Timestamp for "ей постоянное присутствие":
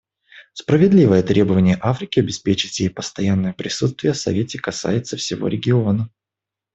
2.79-4.13